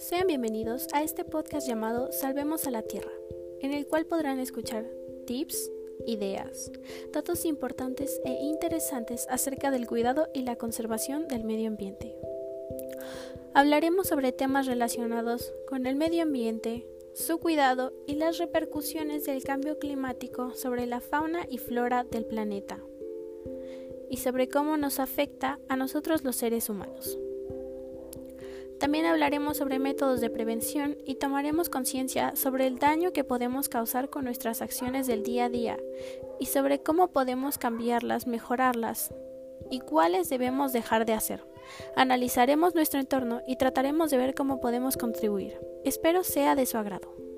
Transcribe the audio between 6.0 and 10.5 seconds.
ideas, datos importantes e interesantes acerca del cuidado y